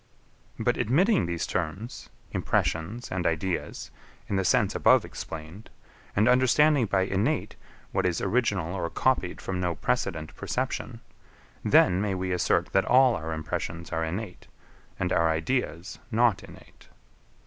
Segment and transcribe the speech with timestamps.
[0.57, 3.91] But admitting these terms, impressions and ideas,
[4.27, 5.69] in the sense above explained,
[6.15, 7.55] and understanding by innate,
[7.91, 11.01] what is original or copied from no precedent perception,
[11.63, 14.47] then may we assert that all our impressions are innate,
[14.97, 16.89] and our ideas not innate.